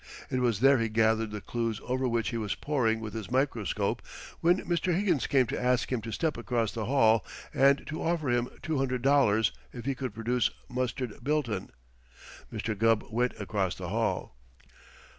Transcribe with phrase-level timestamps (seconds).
[0.31, 4.01] It was there he gathered the clues over which he was poring with his microscope
[4.39, 4.95] when Mr.
[4.95, 8.79] Higgins came to ask him to step across the hall and to offer him two
[8.79, 11.71] hundred dollars if he could produce Mustard Bilton.
[12.51, 12.75] Mr.
[12.75, 14.35] Gubb went across the hall.